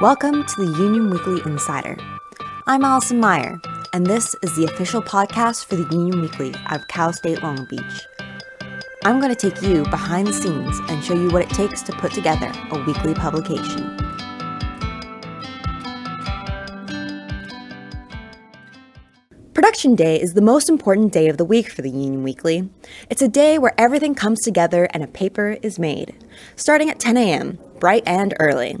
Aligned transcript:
Welcome 0.00 0.44
to 0.44 0.64
the 0.64 0.78
Union 0.78 1.10
Weekly 1.10 1.42
Insider. 1.44 1.96
I'm 2.68 2.84
Allison 2.84 3.18
Meyer, 3.18 3.60
and 3.92 4.06
this 4.06 4.36
is 4.44 4.54
the 4.54 4.62
official 4.62 5.02
podcast 5.02 5.64
for 5.64 5.74
the 5.74 5.92
Union 5.92 6.20
Weekly 6.20 6.54
of 6.70 6.86
Cal 6.86 7.12
State 7.12 7.42
Long 7.42 7.66
Beach. 7.68 8.06
I'm 9.04 9.18
going 9.18 9.34
to 9.34 9.50
take 9.50 9.60
you 9.60 9.82
behind 9.86 10.28
the 10.28 10.32
scenes 10.32 10.78
and 10.88 11.02
show 11.02 11.14
you 11.14 11.30
what 11.30 11.42
it 11.42 11.50
takes 11.50 11.82
to 11.82 11.92
put 11.94 12.12
together 12.12 12.52
a 12.70 12.80
weekly 12.84 13.12
publication. 13.12 13.96
Production 19.52 19.96
Day 19.96 20.22
is 20.22 20.34
the 20.34 20.40
most 20.40 20.68
important 20.68 21.12
day 21.12 21.28
of 21.28 21.38
the 21.38 21.44
week 21.44 21.68
for 21.70 21.82
the 21.82 21.90
Union 21.90 22.22
Weekly. 22.22 22.70
It's 23.10 23.20
a 23.20 23.26
day 23.26 23.58
where 23.58 23.74
everything 23.76 24.14
comes 24.14 24.42
together 24.42 24.84
and 24.92 25.02
a 25.02 25.08
paper 25.08 25.58
is 25.60 25.76
made, 25.76 26.24
starting 26.54 26.88
at 26.88 27.00
10 27.00 27.16
a.m., 27.16 27.58
bright 27.80 28.04
and 28.06 28.32
early. 28.38 28.76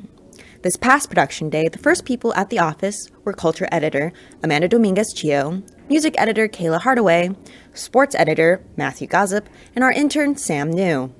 This 0.60 0.76
past 0.76 1.08
production 1.08 1.50
day, 1.50 1.68
the 1.68 1.78
first 1.78 2.04
people 2.04 2.34
at 2.34 2.50
the 2.50 2.58
office 2.58 3.08
were 3.24 3.32
culture 3.32 3.68
editor 3.70 4.12
Amanda 4.42 4.66
Dominguez 4.66 5.12
Chio, 5.14 5.62
music 5.88 6.16
editor 6.18 6.48
Kayla 6.48 6.80
Hardaway, 6.80 7.30
sports 7.74 8.16
editor 8.16 8.64
Matthew 8.76 9.06
Gossip, 9.06 9.48
and 9.76 9.84
our 9.84 9.92
intern 9.92 10.36
Sam 10.36 10.68
New. 10.68 11.14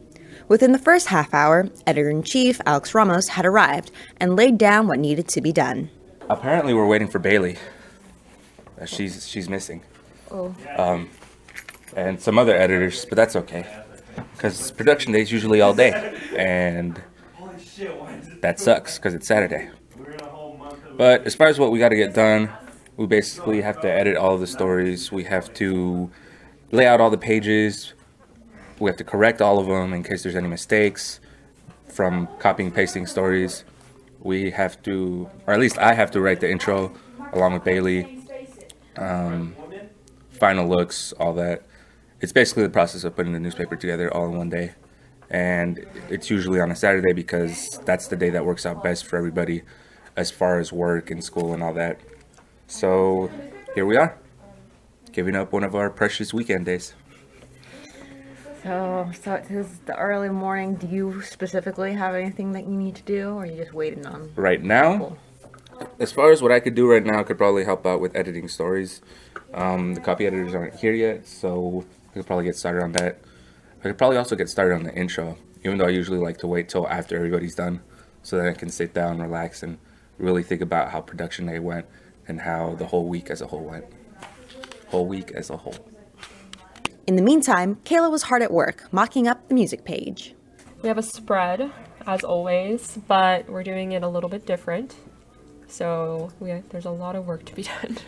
Within 0.48 0.72
the 0.72 0.78
first 0.78 1.06
half 1.06 1.32
hour, 1.32 1.68
editor 1.86 2.10
in 2.10 2.24
chief 2.24 2.60
Alex 2.66 2.92
Ramos 2.94 3.28
had 3.28 3.46
arrived 3.46 3.92
and 4.16 4.34
laid 4.34 4.58
down 4.58 4.88
what 4.88 4.98
needed 4.98 5.28
to 5.28 5.40
be 5.40 5.52
done. 5.52 5.88
Apparently, 6.28 6.74
we're 6.74 6.86
waiting 6.86 7.06
for 7.06 7.20
Bailey. 7.20 7.58
Uh, 8.80 8.86
She's 8.86 9.28
she's 9.28 9.48
missing. 9.48 9.82
Oh. 10.32 10.52
Um, 10.76 11.10
and 11.94 12.20
some 12.20 12.38
other 12.38 12.56
editors, 12.56 13.04
but 13.04 13.14
that's 13.14 13.36
okay, 13.36 13.66
because 14.32 14.72
production 14.72 15.12
day 15.12 15.20
is 15.22 15.30
usually 15.30 15.60
all 15.60 15.74
day, 15.74 15.92
and 16.36 17.00
that 18.40 18.60
sucks 18.60 18.98
because 18.98 19.14
it's 19.14 19.26
Saturday. 19.26 19.70
But 20.96 21.26
as 21.26 21.34
far 21.34 21.46
as 21.46 21.58
what 21.58 21.70
we 21.70 21.78
got 21.78 21.90
to 21.90 21.96
get 21.96 22.14
done, 22.14 22.50
we 22.96 23.06
basically 23.06 23.60
have 23.62 23.80
to 23.82 23.90
edit 23.90 24.16
all 24.16 24.36
the 24.36 24.46
stories. 24.46 25.12
We 25.12 25.24
have 25.24 25.54
to 25.54 26.10
lay 26.72 26.86
out 26.86 27.00
all 27.00 27.10
the 27.10 27.18
pages. 27.18 27.94
We 28.80 28.90
have 28.90 28.96
to 28.98 29.04
correct 29.04 29.40
all 29.40 29.58
of 29.58 29.66
them 29.66 29.92
in 29.92 30.02
case 30.02 30.22
there's 30.24 30.36
any 30.36 30.48
mistakes 30.48 31.20
from 31.88 32.28
copying 32.38 32.72
pasting 32.72 33.06
stories. 33.06 33.64
We 34.20 34.50
have 34.50 34.82
to, 34.82 35.30
or 35.46 35.54
at 35.54 35.60
least 35.60 35.78
I 35.78 35.94
have 35.94 36.10
to 36.12 36.20
write 36.20 36.40
the 36.40 36.50
intro 36.50 36.92
along 37.32 37.54
with 37.54 37.64
Bailey. 37.64 38.24
Um, 38.96 39.54
final 40.30 40.68
looks, 40.68 41.12
all 41.12 41.32
that. 41.34 41.62
It's 42.20 42.32
basically 42.32 42.64
the 42.64 42.70
process 42.70 43.04
of 43.04 43.14
putting 43.14 43.32
the 43.32 43.40
newspaper 43.40 43.76
together 43.76 44.12
all 44.12 44.26
in 44.26 44.36
one 44.36 44.50
day. 44.50 44.72
And 45.30 45.86
it's 46.08 46.30
usually 46.30 46.60
on 46.60 46.70
a 46.70 46.76
Saturday 46.76 47.12
because 47.12 47.78
that's 47.84 48.08
the 48.08 48.16
day 48.16 48.30
that 48.30 48.44
works 48.44 48.64
out 48.64 48.82
best 48.82 49.04
for 49.06 49.16
everybody 49.16 49.62
as 50.16 50.30
far 50.30 50.58
as 50.58 50.72
work 50.72 51.10
and 51.10 51.22
school 51.22 51.52
and 51.52 51.62
all 51.62 51.74
that. 51.74 52.00
So 52.66 53.30
here 53.74 53.86
we 53.86 53.96
are, 53.96 54.18
giving 55.12 55.36
up 55.36 55.52
one 55.52 55.64
of 55.64 55.74
our 55.74 55.90
precious 55.90 56.34
weekend 56.34 56.66
days. 56.66 56.94
So, 58.62 59.10
so 59.22 59.34
it 59.34 59.50
is 59.50 59.78
the 59.86 59.96
early 59.96 60.28
morning. 60.28 60.74
Do 60.74 60.86
you 60.88 61.22
specifically 61.22 61.92
have 61.92 62.14
anything 62.14 62.52
that 62.52 62.64
you 62.64 62.76
need 62.76 62.96
to 62.96 63.02
do, 63.02 63.30
or 63.30 63.42
are 63.42 63.46
you 63.46 63.56
just 63.56 63.72
waiting 63.72 64.04
on? 64.04 64.32
Right 64.34 64.62
now, 64.62 65.16
as 65.98 66.10
far 66.10 66.32
as 66.32 66.42
what 66.42 66.50
I 66.50 66.60
could 66.60 66.74
do 66.74 66.90
right 66.90 67.04
now, 67.04 67.20
I 67.20 67.22
could 67.22 67.38
probably 67.38 67.64
help 67.64 67.86
out 67.86 68.00
with 68.00 68.16
editing 68.16 68.48
stories. 68.48 69.00
Um, 69.54 69.94
the 69.94 70.00
copy 70.00 70.26
editors 70.26 70.54
aren't 70.54 70.74
here 70.74 70.92
yet, 70.92 71.26
so 71.26 71.84
I 72.10 72.14
could 72.14 72.26
probably 72.26 72.44
get 72.44 72.56
started 72.56 72.82
on 72.82 72.92
that. 72.92 73.20
I 73.80 73.82
could 73.82 73.98
probably 73.98 74.16
also 74.16 74.34
get 74.34 74.48
started 74.48 74.74
on 74.74 74.82
the 74.82 74.94
intro, 74.94 75.36
even 75.64 75.78
though 75.78 75.86
I 75.86 75.90
usually 75.90 76.18
like 76.18 76.38
to 76.38 76.46
wait 76.48 76.68
till 76.68 76.88
after 76.88 77.16
everybody's 77.16 77.54
done, 77.54 77.80
so 78.22 78.36
that 78.36 78.48
I 78.48 78.52
can 78.52 78.70
sit 78.70 78.92
down, 78.92 79.20
relax, 79.20 79.62
and 79.62 79.78
really 80.18 80.42
think 80.42 80.62
about 80.62 80.90
how 80.90 81.00
production 81.00 81.46
day 81.46 81.60
went 81.60 81.86
and 82.26 82.40
how 82.40 82.74
the 82.74 82.86
whole 82.86 83.06
week 83.06 83.30
as 83.30 83.40
a 83.40 83.46
whole 83.46 83.64
went. 83.64 83.84
Whole 84.88 85.06
week 85.06 85.30
as 85.30 85.50
a 85.50 85.56
whole. 85.56 85.76
In 87.06 87.16
the 87.16 87.22
meantime, 87.22 87.76
Kayla 87.84 88.10
was 88.10 88.24
hard 88.24 88.42
at 88.42 88.50
work, 88.50 88.92
mocking 88.92 89.28
up 89.28 89.48
the 89.48 89.54
music 89.54 89.84
page. 89.84 90.34
We 90.82 90.88
have 90.88 90.98
a 90.98 91.02
spread, 91.02 91.70
as 92.06 92.24
always, 92.24 92.98
but 93.06 93.48
we're 93.48 93.62
doing 93.62 93.92
it 93.92 94.02
a 94.02 94.08
little 94.08 94.28
bit 94.28 94.44
different. 94.44 94.94
So 95.68 96.30
we, 96.40 96.52
there's 96.70 96.84
a 96.84 96.90
lot 96.90 97.14
of 97.14 97.26
work 97.26 97.44
to 97.46 97.54
be 97.54 97.62
done. 97.82 97.98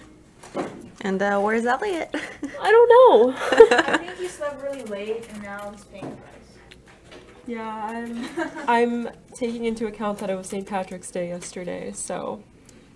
And 1.03 1.21
uh, 1.23 1.41
where's 1.41 1.65
Elliot? 1.67 2.15
I 2.61 2.71
don't 2.71 2.89
know. 2.89 3.35
I 3.79 3.97
think 3.99 4.17
he 4.19 4.29
slept 4.29 4.63
really 4.63 4.83
late 4.85 5.27
and 5.33 5.43
now 5.43 5.71
he's 5.71 5.85
paying 5.85 6.11
the 6.11 6.17
price. 6.17 7.17
yeah, 7.47 7.87
I'm, 7.87 8.29
I'm 9.07 9.11
taking 9.35 9.65
into 9.65 9.87
account 9.87 10.19
that 10.19 10.29
it 10.31 10.35
was 10.37 10.49
St. 10.49 10.67
Patrick's 10.67 11.11
Day 11.11 11.29
yesterday, 11.29 11.93
so 11.93 12.43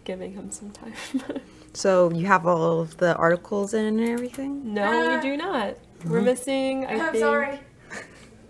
giving 0.04 0.32
him 0.34 0.50
some 0.50 0.70
time. 0.70 0.92
so 1.72 2.10
you 2.12 2.26
have 2.26 2.46
all 2.46 2.80
of 2.80 2.98
the 2.98 3.16
articles 3.16 3.72
in 3.72 3.86
and 3.86 4.00
everything? 4.00 4.74
no, 4.74 5.14
we 5.16 5.22
do 5.22 5.36
not. 5.36 5.76
We're 6.04 6.20
missing, 6.20 6.84
I 6.84 6.92
I'm 6.94 7.12
think, 7.12 7.16
sorry. 7.24 7.60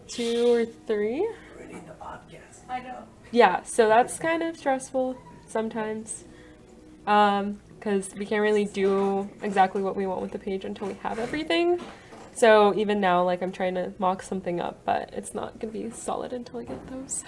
two 0.09 0.53
or 0.53 0.65
three. 0.65 1.29
Ruining 1.57 1.85
the 1.87 1.93
podcast. 2.05 2.69
I 2.69 2.81
know. 2.81 3.05
yeah 3.31 3.63
so 3.63 3.87
that's 3.89 4.19
kind 4.19 4.43
of 4.43 4.57
stressful 4.57 5.17
sometimes 5.47 6.25
um 7.07 7.61
because 7.85 8.15
we 8.15 8.25
can't 8.25 8.41
really 8.41 8.65
do 8.65 9.29
exactly 9.43 9.83
what 9.83 9.95
we 9.95 10.07
want 10.07 10.23
with 10.23 10.33
the 10.33 10.39
page 10.39 10.65
until 10.65 10.87
we 10.89 10.95
have 11.03 11.19
everything 11.19 11.79
so 12.35 12.75
even 12.75 12.99
now 12.99 13.23
like 13.23 13.43
i'm 13.43 13.53
trying 13.53 13.75
to 13.75 13.93
mock 13.99 14.23
something 14.23 14.59
up 14.59 14.81
but 14.87 15.11
it's 15.13 15.35
not 15.35 15.59
going 15.61 15.73
to 15.73 15.79
be 15.79 15.91
solid 15.91 16.33
until 16.33 16.61
i 16.61 16.65
get 16.65 16.87
those 16.89 17.23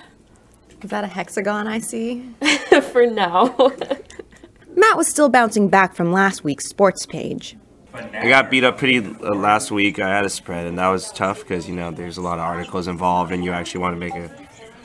Is 0.83 0.91
that 0.91 1.05
a 1.05 1.09
hexagon 1.09 1.67
I 1.67 1.79
see? 1.79 2.31
for 2.93 3.07
now 3.07 3.55
Matt 4.77 4.97
was 4.97 5.09
still 5.09 5.29
bouncing 5.29 5.69
back 5.69 5.95
from 5.95 6.13
last 6.13 6.45
week's 6.45 6.69
sports 6.69 7.07
page. 7.07 7.57
I 7.95 8.29
got 8.29 8.51
beat 8.51 8.63
up 8.63 8.77
pretty 8.77 8.99
uh, 8.99 9.35
last 9.35 9.71
week. 9.71 9.99
I 9.99 10.09
had 10.11 10.27
a 10.27 10.29
spread, 10.29 10.67
and 10.67 10.79
that 10.79 10.89
was 10.89 11.11
tough 11.13 11.41
because 11.41 11.67
you 11.67 11.75
know 11.75 11.91
there's 11.91 12.19
a 12.19 12.21
lot 12.21 12.39
of 12.39 12.45
articles 12.45 12.87
involved, 12.87 13.33
and 13.33 13.43
you 13.43 13.53
actually 13.53 13.81
want 13.81 13.95
to 13.95 13.99
make 13.99 14.15
a 14.15 14.31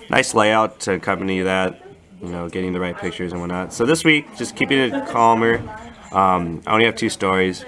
nice 0.09 0.33
layout 0.33 0.79
to 0.81 0.93
accompany 0.93 1.41
that. 1.41 1.90
You 2.21 2.29
know, 2.29 2.49
getting 2.49 2.71
the 2.71 2.79
right 2.79 2.97
pictures 2.97 3.31
and 3.31 3.41
whatnot. 3.41 3.73
So 3.73 3.85
this 3.85 4.03
week, 4.03 4.37
just 4.37 4.55
keeping 4.55 4.77
it 4.77 5.07
calmer. 5.07 5.57
Um, 6.11 6.61
I 6.67 6.73
only 6.73 6.85
have 6.85 6.95
two 6.95 7.09
stories. 7.09 7.65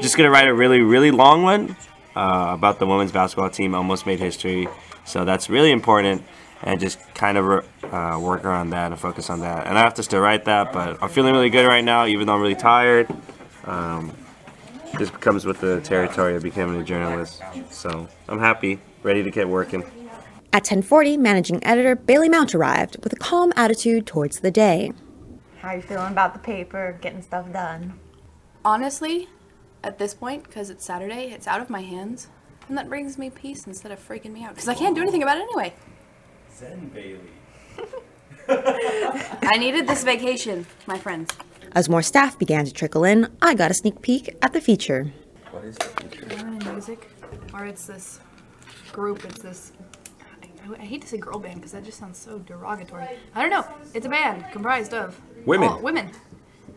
Just 0.00 0.16
gonna 0.16 0.30
write 0.30 0.48
a 0.48 0.54
really, 0.54 0.80
really 0.80 1.10
long 1.10 1.42
one 1.42 1.76
uh, 2.14 2.48
about 2.50 2.78
the 2.78 2.86
women's 2.86 3.12
basketball 3.12 3.50
team 3.50 3.74
almost 3.74 4.04
made 4.06 4.18
history. 4.18 4.68
So 5.04 5.24
that's 5.24 5.48
really 5.48 5.70
important, 5.70 6.22
and 6.62 6.80
just 6.80 6.98
kind 7.14 7.38
of 7.38 7.64
uh, 7.84 8.18
work 8.20 8.44
around 8.44 8.70
that 8.70 8.90
and 8.90 9.00
focus 9.00 9.30
on 9.30 9.40
that. 9.40 9.66
And 9.66 9.78
I 9.78 9.82
have 9.82 9.94
to 9.94 10.02
still 10.02 10.20
write 10.20 10.44
that, 10.46 10.72
but 10.72 11.02
I'm 11.02 11.08
feeling 11.08 11.32
really 11.32 11.50
good 11.50 11.66
right 11.66 11.84
now, 11.84 12.06
even 12.06 12.26
though 12.26 12.34
I'm 12.34 12.40
really 12.40 12.54
tired. 12.54 13.08
Um, 13.64 14.12
this 14.98 15.10
comes 15.10 15.44
with 15.44 15.60
the 15.60 15.80
territory 15.80 16.36
of 16.36 16.42
becoming 16.42 16.80
a 16.80 16.84
journalist. 16.84 17.42
So 17.70 18.08
I'm 18.28 18.38
happy, 18.38 18.80
ready 19.02 19.22
to 19.22 19.30
get 19.30 19.48
working. 19.48 19.84
At 20.54 20.62
10:40, 20.62 21.18
managing 21.18 21.64
editor 21.64 21.96
Bailey 21.96 22.28
Mount 22.28 22.54
arrived 22.54 23.02
with 23.02 23.12
a 23.12 23.16
calm 23.16 23.52
attitude 23.56 24.06
towards 24.06 24.38
the 24.38 24.52
day. 24.52 24.92
How 25.60 25.70
are 25.70 25.76
you 25.76 25.82
feeling 25.82 26.12
about 26.12 26.32
the 26.32 26.38
paper, 26.38 26.96
getting 27.00 27.22
stuff 27.22 27.52
done? 27.52 27.98
Honestly, 28.64 29.28
at 29.82 29.98
this 29.98 30.14
point, 30.14 30.44
because 30.44 30.70
it's 30.70 30.84
Saturday, 30.84 31.32
it's 31.32 31.48
out 31.48 31.60
of 31.60 31.70
my 31.70 31.80
hands. 31.80 32.28
And 32.68 32.78
that 32.78 32.88
brings 32.88 33.18
me 33.18 33.30
peace 33.30 33.66
instead 33.66 33.90
of 33.90 33.98
freaking 33.98 34.30
me 34.30 34.44
out. 34.44 34.50
Because 34.50 34.68
I 34.68 34.74
can't 34.74 34.94
do 34.94 35.02
anything 35.02 35.24
about 35.24 35.38
it 35.38 35.42
anyway. 35.42 35.74
Zen 36.56 36.88
Bailey. 36.94 37.18
I 38.48 39.56
needed 39.58 39.88
this 39.88 40.04
vacation, 40.04 40.66
my 40.86 40.98
friends. 40.98 41.32
As 41.72 41.88
more 41.88 42.00
staff 42.00 42.38
began 42.38 42.64
to 42.64 42.72
trickle 42.72 43.02
in, 43.02 43.26
I 43.42 43.54
got 43.54 43.72
a 43.72 43.74
sneak 43.74 44.02
peek 44.02 44.36
at 44.40 44.52
the 44.52 44.60
feature. 44.60 45.12
What 45.50 45.64
is 45.64 45.74
that? 45.78 46.38
Learning 46.38 46.72
music, 46.72 47.10
or 47.52 47.66
it's 47.66 47.88
this 47.88 48.20
group. 48.92 49.24
It's 49.24 49.42
this. 49.42 49.72
I, 50.64 50.72
I 50.82 50.84
hate 50.84 51.02
to 51.02 51.08
say 51.08 51.18
girl 51.18 51.38
band 51.38 51.56
because 51.56 51.72
that 51.72 51.84
just 51.84 51.98
sounds 51.98 52.18
so 52.18 52.38
derogatory. 52.38 53.06
I 53.34 53.40
don't 53.42 53.50
know. 53.50 53.66
It's 53.94 54.06
a 54.06 54.08
band 54.08 54.44
comprised 54.52 54.94
of 54.94 55.20
Women. 55.46 55.68
all- 55.68 55.80
women, 55.80 56.10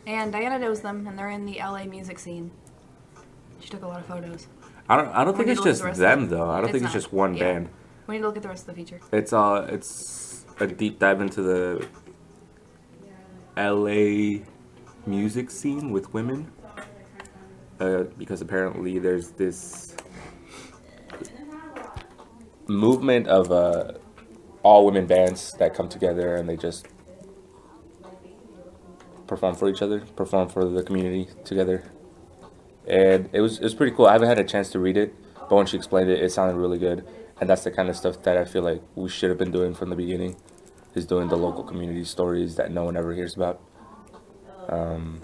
and 0.06 0.32
Diana 0.32 0.60
knows 0.60 0.82
them, 0.82 1.08
and 1.08 1.18
they're 1.18 1.30
in 1.30 1.46
the 1.46 1.58
LA 1.60 1.86
music 1.86 2.20
scene. 2.20 2.52
She 3.60 3.70
took 3.70 3.84
a 3.84 3.88
lot 3.88 4.00
of 4.00 4.06
photos. 4.06 4.48
I 4.90 4.96
don't. 4.98 5.10
I 5.10 5.24
don't 5.24 5.36
think 5.36 5.50
it's 5.50 5.60
to 5.60 5.64
look 5.64 5.68
at 5.68 5.72
just 5.72 5.82
the 5.82 5.88
rest 5.88 6.00
them 6.00 6.24
it. 6.24 6.28
though. 6.28 6.50
I 6.50 6.62
don't 6.62 6.72
think 6.72 6.84
it's 6.86 6.94
not. 6.94 6.94
just 6.94 7.12
one 7.14 7.34
Yeah. 7.36 7.44
band. 7.54 7.70
We 8.08 8.16
need 8.16 8.22
to 8.22 8.28
look 8.28 8.38
at 8.38 8.44
the 8.44 8.50
rest 8.50 8.68
of 8.68 8.76
the 8.76 8.82
feature. 8.82 9.02
It's 9.12 9.34
uh, 9.34 9.68
it's 9.70 10.46
a 10.60 10.68
deep 10.68 11.00
dive 11.00 11.20
into 11.22 11.42
the 11.42 11.86
LA 13.58 14.44
music 15.06 15.50
scene 15.52 15.92
with 15.92 16.14
women. 16.14 16.52
Uh, 17.80 18.04
because 18.18 18.42
apparently 18.42 18.98
there's 18.98 19.30
this 19.32 19.96
movement 22.68 23.28
of 23.28 23.52
uh, 23.52 23.94
all 24.64 24.86
women 24.86 25.06
bands 25.06 25.54
that 25.54 25.74
come 25.74 25.90
together 25.90 26.36
and 26.36 26.48
they 26.50 26.58
just 26.58 26.88
perform 29.28 29.56
for 29.56 29.70
each 29.70 29.82
other, 29.82 30.02
perform 30.16 30.50
for 30.50 30.66
the 30.66 30.84
community 30.84 31.28
together. 31.44 31.84
And 32.88 33.30
it 33.34 33.42
was 33.42 33.58
it 33.58 33.64
was 33.64 33.76
pretty 33.76 33.96
cool. 33.96 34.06
I 34.08 34.14
haven't 34.14 34.30
had 34.30 34.40
a 34.40 34.44
chance 34.44 34.70
to 34.72 34.80
read 34.80 34.98
it, 34.98 35.14
but 35.38 35.52
when 35.52 35.66
she 35.66 35.78
explained 35.78 36.10
it, 36.10 36.24
it 36.24 36.32
sounded 36.32 36.56
really 36.56 36.78
good. 36.78 37.06
And 37.40 37.50
that's 37.50 37.64
the 37.64 37.72
kind 37.72 37.90
of 37.90 37.96
stuff 37.96 38.24
that 38.24 38.38
I 38.38 38.46
feel 38.46 38.64
like 38.64 38.82
we 38.96 39.10
should 39.10 39.30
have 39.30 39.38
been 39.38 39.52
doing 39.52 39.74
from 39.74 39.90
the 39.90 39.96
beginning. 39.96 40.38
is 40.96 41.06
doing 41.06 41.28
the 41.28 41.38
local 41.38 41.64
community 41.64 42.04
stories 42.04 42.56
that 42.56 42.72
no 42.72 42.84
one 42.84 42.98
ever 42.98 43.14
hears 43.14 43.36
about. 43.36 43.62
Um, 44.68 45.22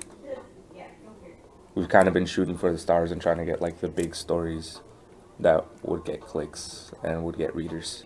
we've 1.74 1.90
kind 1.90 2.08
of 2.08 2.14
been 2.14 2.28
shooting 2.28 2.58
for 2.58 2.72
the 2.72 2.78
stars 2.78 3.12
and 3.12 3.20
trying 3.22 3.38
to 3.38 3.46
get 3.46 3.62
like 3.62 3.80
the 3.80 3.88
big 3.88 4.14
stories 4.16 4.82
that 5.40 5.66
would 5.84 6.06
get 6.06 6.22
clicks 6.22 6.92
and 7.04 7.24
would 7.24 7.38
get 7.38 7.56
readers. 7.56 8.04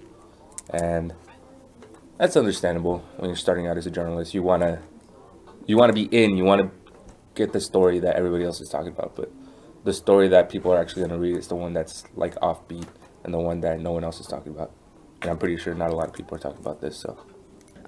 And 0.69 1.13
that's 2.17 2.35
understandable 2.35 3.03
when 3.17 3.29
you're 3.29 3.37
starting 3.37 3.67
out 3.67 3.77
as 3.77 3.85
a 3.85 3.91
journalist. 3.91 4.33
You 4.33 4.43
want 4.43 4.63
to 4.63 4.79
you 5.65 5.77
want 5.77 5.89
to 5.89 5.93
be 5.93 6.05
in, 6.05 6.37
you 6.37 6.43
want 6.43 6.61
to 6.61 6.71
get 7.35 7.53
the 7.53 7.61
story 7.61 7.99
that 7.99 8.15
everybody 8.15 8.43
else 8.43 8.61
is 8.61 8.69
talking 8.69 8.91
about, 8.91 9.15
but 9.15 9.31
the 9.83 9.93
story 9.93 10.27
that 10.29 10.49
people 10.49 10.71
are 10.73 10.79
actually 10.79 11.01
going 11.01 11.11
to 11.11 11.17
read 11.17 11.37
is 11.37 11.47
the 11.47 11.55
one 11.55 11.73
that's 11.73 12.05
like 12.15 12.35
offbeat 12.35 12.87
and 13.23 13.33
the 13.33 13.39
one 13.39 13.61
that 13.61 13.79
no 13.79 13.91
one 13.91 14.03
else 14.03 14.19
is 14.19 14.27
talking 14.27 14.53
about. 14.53 14.71
And 15.21 15.31
I'm 15.31 15.37
pretty 15.37 15.57
sure 15.57 15.73
not 15.73 15.91
a 15.91 15.95
lot 15.95 16.07
of 16.07 16.13
people 16.13 16.35
are 16.35 16.39
talking 16.39 16.59
about 16.59 16.81
this, 16.81 16.97
so 16.97 17.17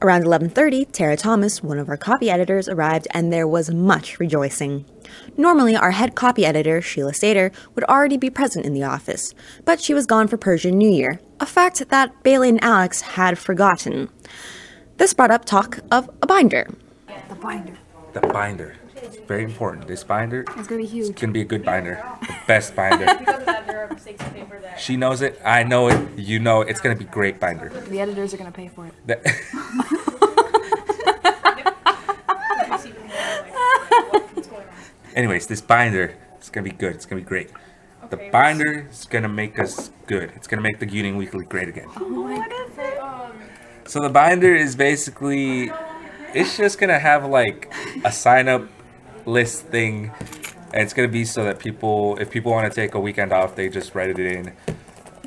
Around 0.01 0.24
11:30, 0.24 0.86
Tara 0.94 1.18
Thomas, 1.18 1.62
one 1.62 1.78
of 1.78 1.90
our 1.90 1.98
copy 1.98 2.30
editors, 2.30 2.69
arrived 2.69 3.06
and 3.13 3.34
there 3.34 3.46
was 3.46 3.69
much 3.69 4.18
rejoicing. 4.18 4.86
Normally, 5.36 5.75
our 5.75 5.92
head 5.92 6.16
copy 6.16 6.46
editor, 6.46 6.81
Sheila 6.81 7.12
Sater, 7.12 7.51
would 7.75 7.84
already 7.84 8.16
be 8.16 8.30
present 8.30 8.66
in 8.66 8.74
the 8.74 8.84
office, 8.84 9.34
but 9.66 9.81
she 9.81 9.94
was 9.94 10.06
gone 10.06 10.30
for 10.30 10.38
Persian 10.38 10.78
New 10.78 10.90
Year, 10.90 11.19
a 11.42 11.46
fact 11.46 11.90
that 11.90 12.24
Bailey 12.24 12.48
and 12.48 12.63
Alex 12.63 13.01
had 13.01 13.38
forgotten. 13.38 14.07
This 14.96 15.13
brought 15.13 15.31
up 15.31 15.44
talk 15.44 15.80
of 15.92 16.10
a 16.22 16.28
binder. 16.28 16.69
The 17.28 17.36
binder. 17.36 17.78
the 18.13 18.22
binder. 18.22 18.75
It's 19.01 19.18
very 19.28 19.44
important. 19.44 19.88
This 19.88 20.04
binder 20.04 20.42
It's 20.57 20.68
gonna 20.68 20.78
be 20.78 20.84
is 20.86 20.92
huge. 20.92 21.07
going 21.16 21.30
to 21.30 21.34
be 21.34 21.42
a 21.42 21.46
good 21.46 21.63
binder. 21.63 22.01
The 22.22 22.36
best 22.48 22.75
binder. 22.75 23.07
she 24.78 24.98
knows 24.98 25.22
it. 25.22 25.40
I 25.46 25.63
know 25.63 25.90
it. 25.90 26.18
You 26.18 26.40
know 26.40 26.62
it. 26.62 26.69
It's 26.69 26.81
going 26.81 26.98
to 26.98 27.04
be 27.04 27.10
great 27.10 27.40
binder. 27.40 27.69
The 27.69 28.00
editors 28.00 28.34
are 28.34 28.38
gonna 28.38 28.51
pay 28.51 28.68
for 28.69 28.88
it. 28.88 28.94
That- 29.07 29.25
Anyways, 35.16 35.48
this 35.48 35.62
binder 35.62 36.16
is 36.42 36.50
gonna 36.50 36.63
be 36.66 36.72
good. 36.72 36.96
It's 36.96 37.06
gonna 37.06 37.22
be 37.22 37.28
great. 37.28 37.50
The 38.10 38.18
binder 38.31 38.88
is 38.90 39.06
gonna 39.06 39.28
make 39.30 39.60
us 39.60 39.92
good. 40.07 40.31
It's 40.36 40.48
gonna 40.48 40.62
make 40.62 40.80
the 40.80 40.88
Union 40.90 41.18
Weekly 41.18 41.46
great 41.46 41.68
again. 41.68 41.88
Oh 41.98 42.07
my 42.10 43.30
So 43.86 44.01
the 44.01 44.10
binder 44.10 44.56
is 44.56 44.75
basically, 44.75 45.72
it's 46.34 46.57
just 46.57 46.80
gonna 46.80 47.00
have 47.00 47.25
like 47.25 47.72
a 48.06 48.12
sign 48.12 48.48
up 48.48 48.63
list 49.30 49.66
thing, 49.66 50.12
and 50.74 50.84
it's 50.84 50.94
gonna 50.94 51.08
be 51.08 51.26
so 51.26 51.44
that 51.46 51.60
people, 51.60 52.18
if 52.20 52.31
people 52.31 52.52
want 52.52 52.72
to 52.72 52.76
take 52.76 52.96
a 52.96 53.00
weekend 53.00 53.31
off, 53.31 53.56
they 53.56 53.70
just 53.70 53.96
write 53.96 54.10
it 54.10 54.20
in. 54.20 54.54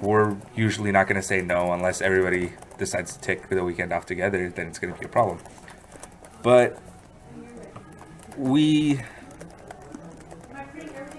We're 0.01 0.37
usually 0.55 0.91
not 0.93 1.07
gonna 1.07 1.23
say 1.23 1.41
no 1.43 1.73
unless 1.73 2.03
everybody 2.03 2.53
decides 2.79 3.17
to 3.17 3.21
take 3.21 3.49
the 3.49 3.65
weekend 3.65 3.93
off 3.93 4.07
together. 4.07 4.51
Then 4.51 4.67
it's 4.69 4.79
gonna 4.79 4.95
be 4.95 5.07
a 5.07 5.09
problem. 5.09 5.39
But 6.43 6.79
we 8.37 9.01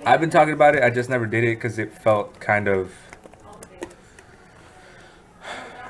I've 0.05 0.19
been 0.19 0.29
talking 0.29 0.53
about 0.53 0.75
it. 0.75 0.83
I 0.83 0.89
just 0.89 1.09
never 1.09 1.25
did 1.25 1.45
it 1.45 1.55
because 1.55 1.79
it 1.79 1.93
felt 1.93 2.37
kind 2.41 2.67
of, 2.67 2.91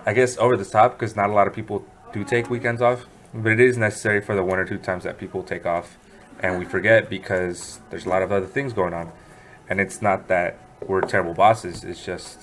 I 0.06 0.13
guess, 0.13 0.38
over 0.38 0.56
the 0.56 0.66
top 0.66 1.00
because 1.00 1.16
not 1.16 1.31
a 1.31 1.34
lot 1.34 1.48
of 1.48 1.54
people 1.54 1.84
do 2.12 2.24
take 2.24 2.48
weekends 2.48 2.80
off. 2.80 3.07
But 3.34 3.54
it 3.54 3.60
is 3.60 3.75
necessary 3.75 4.22
for 4.22 4.36
the 4.36 4.44
one 4.44 4.60
or 4.60 4.66
two 4.66 4.78
times 4.78 5.04
that 5.06 5.18
people 5.18 5.42
take 5.42 5.66
off 5.66 5.98
and 6.39 6.59
we 6.59 6.65
forget 6.65 7.09
because 7.09 7.80
there's 7.89 8.06
a 8.06 8.09
lot 8.09 8.21
of 8.21 8.31
other 8.31 8.45
things 8.45 8.74
going 8.74 8.94
on. 8.94 9.12
And 9.69 9.80
it's 9.80 10.01
not 10.01 10.27
that 10.27 10.59
we're 10.81 11.01
terrible 11.01 11.33
bosses, 11.33 11.83
it's 11.83 12.03
just 12.03 12.39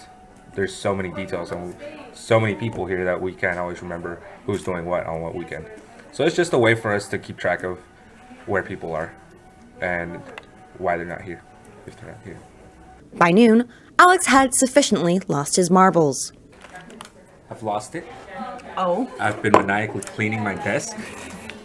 there's 0.54 0.75
so 0.75 0.94
many 0.94 1.10
details 1.10 1.52
and 1.52 1.76
so 2.12 2.40
many 2.40 2.54
people 2.54 2.87
here 2.87 3.04
that 3.04 3.20
we 3.20 3.32
can't 3.32 3.58
always 3.58 3.82
remember 3.82 4.20
who's 4.46 4.64
doing 4.64 4.84
what 4.84 5.06
on 5.06 5.20
what 5.20 5.34
weekend. 5.34 5.66
So 6.12 6.25
it's 6.25 6.34
just 6.34 6.52
a 6.52 6.58
way 6.58 6.75
for 6.75 6.92
us 6.92 7.08
to 7.08 7.19
keep 7.19 7.37
track 7.37 7.62
of 7.62 7.78
where 8.46 8.62
people 8.62 8.92
are 8.92 9.14
and 9.81 10.16
why 10.78 10.96
they're 10.96 11.06
not 11.06 11.22
here 11.22 11.43
if 11.86 11.96
they're 12.00 12.10
not 12.10 12.25
here. 12.25 12.38
By 13.14 13.31
noon, 13.31 13.69
Alex 13.98 14.26
had 14.26 14.54
sufficiently 14.54 15.20
lost 15.28 15.56
his 15.56 15.70
marbles. 15.70 16.32
I've 17.50 17.62
lost 17.62 17.94
it. 17.94 18.06
Oh. 18.76 19.10
I've 19.19 19.43
been 19.43 19.52
maniacally 19.52 20.02
cleaning 20.02 20.43
my 20.43 20.54
desk 20.54 20.96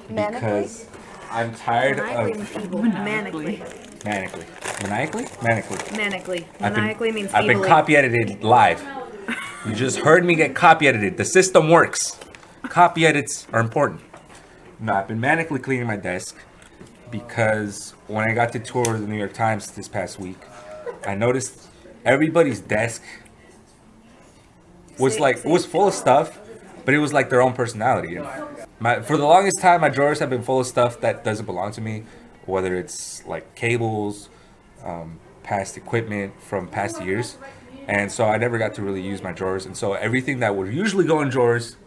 because 0.07 0.87
I'm 1.31 1.53
tired 1.55 1.99
of 1.99 2.05
Manically. 2.05 3.59
manically. 4.03 4.83
Maniacally? 4.83 5.23
Manically. 5.23 5.77
Manically. 5.97 6.45
I've 6.61 6.73
been, 6.75 6.83
Manically 6.83 7.13
means 7.13 7.33
I've 7.33 7.47
been 7.47 7.57
evilly. 7.57 7.67
copy 7.67 7.95
edited 7.95 8.43
live. 8.43 8.83
You 9.65 9.73
just 9.73 9.97
heard 9.97 10.23
me 10.23 10.35
get 10.35 10.55
copy 10.55 10.87
edited. 10.87 11.17
The 11.17 11.25
system 11.25 11.69
works. 11.69 12.19
Copy 12.63 13.05
edits 13.05 13.47
are 13.51 13.59
important. 13.59 14.01
No, 14.79 14.93
I've 14.93 15.07
been 15.07 15.19
manically 15.19 15.61
cleaning 15.61 15.87
my 15.87 15.95
desk 15.97 16.37
because 17.09 17.93
when 18.07 18.29
I 18.29 18.33
got 18.33 18.51
to 18.53 18.59
tour 18.59 18.85
the 18.97 19.07
New 19.07 19.17
York 19.17 19.33
Times 19.33 19.71
this 19.71 19.87
past 19.87 20.19
week, 20.19 20.37
I 21.05 21.15
noticed 21.15 21.67
everybody's 22.03 22.59
desk 22.59 23.01
was 24.99 25.19
like 25.19 25.43
was 25.43 25.65
full 25.65 25.87
of 25.87 25.93
stuff, 25.93 26.39
but 26.83 26.93
it 26.93 26.99
was 26.99 27.13
like 27.13 27.29
their 27.29 27.41
own 27.41 27.53
personality. 27.53 28.15
And 28.15 28.27
my 28.79 29.01
for 29.01 29.17
the 29.17 29.25
longest 29.25 29.61
time, 29.61 29.81
my 29.81 29.89
drawers 29.89 30.19
have 30.19 30.29
been 30.29 30.43
full 30.43 30.59
of 30.59 30.67
stuff 30.67 30.99
that 31.01 31.23
doesn't 31.23 31.45
belong 31.45 31.71
to 31.73 31.81
me, 31.81 32.03
whether 32.45 32.75
it's 32.75 33.25
like 33.25 33.55
cables, 33.55 34.29
um, 34.83 35.19
past 35.43 35.77
equipment 35.77 36.33
from 36.41 36.67
past 36.67 37.01
years, 37.01 37.37
and 37.87 38.11
so 38.11 38.25
I 38.25 38.37
never 38.37 38.57
got 38.57 38.73
to 38.75 38.81
really 38.81 39.01
use 39.01 39.21
my 39.21 39.31
drawers, 39.31 39.65
and 39.65 39.75
so 39.75 39.93
everything 39.93 40.39
that 40.39 40.55
would 40.55 40.73
usually 40.73 41.05
go 41.05 41.21
in 41.21 41.29
drawers 41.29 41.77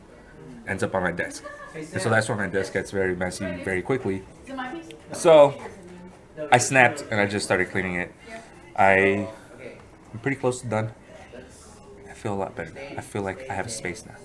ends 0.67 0.83
up 0.83 0.95
on 0.95 1.03
my 1.03 1.13
desk, 1.13 1.45
and 1.75 2.01
so 2.01 2.09
that's 2.09 2.29
why 2.29 2.37
my 2.37 2.47
desk 2.47 2.73
gets 2.73 2.91
very 2.91 3.15
messy 3.15 3.47
very 3.65 3.83
quickly. 3.83 4.23
So 5.13 5.61
I 6.53 6.59
snapped 6.59 7.05
and 7.11 7.21
I 7.21 7.27
just 7.27 7.45
started 7.45 7.71
cleaning 7.71 7.97
it. 7.97 8.15
I 8.77 9.29
I'm 10.13 10.21
pretty 10.21 10.37
close 10.37 10.61
to 10.63 10.69
done. 10.69 10.93
I 12.09 12.13
feel 12.13 12.35
a 12.35 12.37
lot 12.37 12.55
better. 12.57 12.73
I 12.97 13.01
feel 13.01 13.23
like 13.23 13.49
I 13.51 13.55
have 13.55 13.67
a 13.67 13.71
space 13.71 14.07
now. 14.07 14.17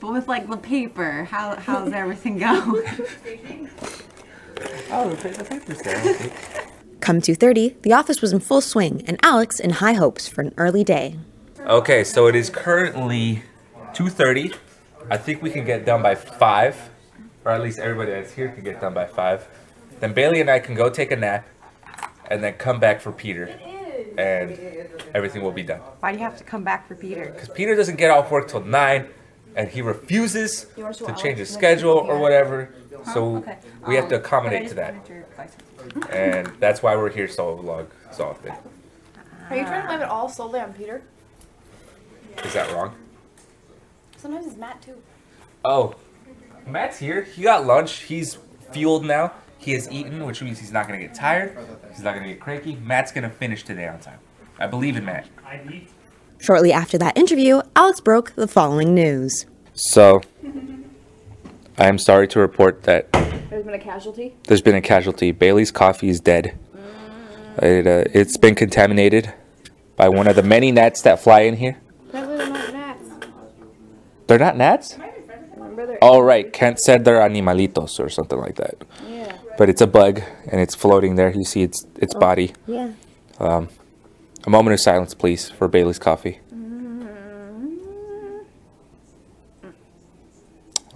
But 0.00 0.12
with 0.12 0.28
like 0.28 0.48
the 0.48 0.56
paper, 0.56 1.24
how 1.24 1.56
how's 1.56 1.92
everything 1.92 2.38
go? 2.46 2.82
Oh, 4.90 5.10
the, 5.10 5.28
the 5.28 5.44
paper's 5.44 5.82
there. 5.82 6.30
Come 7.00 7.20
2:30, 7.20 7.80
the 7.82 7.92
office 7.92 8.20
was 8.20 8.32
in 8.32 8.40
full 8.40 8.60
swing 8.60 9.02
and 9.06 9.18
Alex 9.22 9.58
in 9.60 9.70
high 9.70 9.94
hopes 9.94 10.28
for 10.28 10.42
an 10.42 10.54
early 10.56 10.84
day. 10.84 11.16
Okay, 11.60 12.04
so 12.04 12.26
it 12.26 12.34
is 12.34 12.50
currently 12.50 13.42
2:30. 13.92 14.54
I 15.10 15.16
think 15.16 15.42
we 15.42 15.50
can 15.50 15.64
get 15.64 15.84
done 15.84 16.02
by 16.02 16.14
5, 16.14 16.90
or 17.44 17.52
at 17.52 17.62
least 17.62 17.78
everybody 17.78 18.12
that's 18.12 18.32
here 18.32 18.48
can 18.48 18.62
get 18.62 18.80
done 18.80 18.94
by 18.94 19.06
5. 19.06 19.48
Then 20.00 20.12
Bailey 20.14 20.40
and 20.40 20.50
I 20.50 20.60
can 20.60 20.74
go 20.74 20.88
take 20.88 21.10
a 21.10 21.16
nap 21.16 21.46
and 22.30 22.42
then 22.42 22.54
come 22.54 22.80
back 22.80 23.00
for 23.00 23.12
Peter. 23.12 23.46
And 24.16 24.58
everything 25.14 25.42
will 25.42 25.52
be 25.52 25.62
done. 25.62 25.80
Why 26.00 26.12
do 26.12 26.18
you 26.18 26.24
have 26.24 26.36
to 26.38 26.44
come 26.44 26.64
back 26.64 26.86
for 26.86 26.94
Peter? 26.94 27.34
Cuz 27.38 27.48
Peter 27.48 27.74
doesn't 27.74 27.96
get 27.96 28.10
off 28.10 28.30
work 28.30 28.48
till 28.48 28.62
9 28.62 29.08
and 29.56 29.68
he 29.68 29.82
refuses 29.82 30.66
to 30.76 31.14
change 31.20 31.38
his 31.38 31.50
schedule 31.50 31.92
or 31.92 32.18
whatever. 32.18 32.74
So 33.12 33.44
we 33.86 33.94
have 33.96 34.08
to 34.08 34.16
accommodate 34.16 34.68
to 34.68 34.74
that. 34.74 34.94
And 36.10 36.46
that's 36.60 36.82
why 36.82 36.94
we're 36.94 37.10
here 37.10 37.26
so 37.26 37.54
long 37.54 37.86
so 38.12 38.24
often. 38.24 38.52
Are 39.48 39.56
you 39.56 39.62
trying 39.64 39.80
to 39.80 39.86
blame 39.88 40.02
it 40.02 40.08
all 40.08 40.28
solely 40.28 40.60
on 40.60 40.72
Peter? 40.74 41.02
Is 42.44 42.52
that 42.52 42.70
wrong? 42.72 42.94
Sometimes 44.16 44.46
it's 44.46 44.56
Matt 44.56 44.82
too. 44.82 44.96
Oh, 45.64 45.94
Matt's 46.66 46.98
here. 46.98 47.22
He 47.22 47.42
got 47.42 47.66
lunch. 47.66 48.02
He's 48.02 48.36
fueled 48.70 49.04
now. 49.04 49.32
He 49.58 49.72
has 49.72 49.90
eaten, 49.90 50.24
which 50.26 50.42
means 50.42 50.58
he's 50.58 50.70
not 50.70 50.86
gonna 50.86 51.00
get 51.00 51.14
tired. 51.14 51.56
He's 51.90 52.02
not 52.02 52.14
gonna 52.14 52.28
get 52.28 52.40
cranky. 52.40 52.76
Matt's 52.76 53.10
gonna 53.10 53.30
finish 53.30 53.62
today 53.64 53.88
on 53.88 53.98
time. 54.00 54.18
I 54.58 54.66
believe 54.66 54.96
in 54.96 55.04
Matt. 55.04 55.26
Shortly 56.40 56.72
after 56.72 56.96
that 56.98 57.16
interview, 57.18 57.60
Alex 57.76 58.00
broke 58.00 58.34
the 58.34 58.48
following 58.48 58.94
news. 58.94 59.46
So, 59.74 60.20
I 61.78 61.86
am 61.86 61.98
sorry 61.98 62.28
to 62.28 62.40
report 62.40 62.82
that 62.84 63.12
There's 63.50 63.64
been 63.64 63.74
a 63.74 63.78
casualty. 63.78 64.34
there's 64.48 64.62
been 64.62 64.74
a 64.74 64.80
casualty. 64.80 65.32
Bailey's 65.32 65.70
coffee 65.70 66.08
is 66.08 66.20
dead. 66.20 66.58
It, 67.62 67.86
uh, 67.86 68.04
it's 68.14 68.36
been 68.38 68.54
contaminated 68.54 69.32
by 69.96 70.08
one 70.08 70.26
of 70.26 70.36
the 70.36 70.42
many 70.42 70.72
gnats 70.72 71.02
that 71.02 71.20
fly 71.20 71.40
in 71.40 71.56
here. 71.56 71.76
Apparently 72.08 72.36
they're 72.38 72.48
not 72.48 72.72
gnats. 72.72 73.08
They're 74.26 74.38
not 74.38 74.56
gnats? 74.56 74.96
Remember 75.56 75.86
they're 75.86 75.98
Oh, 76.00 76.20
right. 76.20 76.50
Kent 76.52 76.80
said 76.80 77.04
they're 77.04 77.20
animalitos 77.20 78.00
or 78.00 78.08
something 78.08 78.38
like 78.38 78.56
that. 78.56 78.76
yeah. 79.06 79.36
But 79.58 79.68
it's 79.68 79.82
a 79.82 79.86
bug, 79.86 80.22
and 80.50 80.58
it's 80.60 80.74
floating 80.74 81.16
there. 81.16 81.30
You 81.30 81.44
see 81.44 81.62
its 81.62 81.84
its 81.96 82.14
body. 82.14 82.52
Yeah. 82.66 82.92
Um, 83.38 83.68
a 84.44 84.50
moment 84.50 84.74
of 84.74 84.80
silence, 84.80 85.14
please, 85.14 85.50
for 85.50 85.68
Bailey's 85.68 85.98
coffee. 85.98 86.40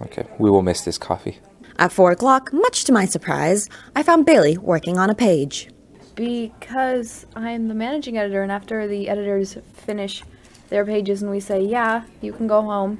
Okay, 0.01 0.25
we 0.37 0.49
will 0.49 0.61
miss 0.61 0.81
this 0.81 0.97
coffee. 0.97 1.39
At 1.77 1.91
4 1.91 2.11
o'clock, 2.11 2.53
much 2.53 2.83
to 2.85 2.91
my 2.91 3.05
surprise, 3.05 3.69
I 3.95 4.03
found 4.03 4.25
Bailey 4.25 4.57
working 4.57 4.97
on 4.97 5.09
a 5.09 5.15
page. 5.15 5.69
Because 6.15 7.25
I'm 7.35 7.67
the 7.67 7.73
managing 7.73 8.17
editor, 8.17 8.43
and 8.43 8.51
after 8.51 8.87
the 8.87 9.09
editors 9.09 9.57
finish 9.73 10.23
their 10.69 10.85
pages 10.85 11.21
and 11.21 11.29
we 11.29 11.39
say, 11.39 11.61
yeah, 11.61 12.03
you 12.21 12.33
can 12.33 12.47
go 12.47 12.61
home, 12.61 12.99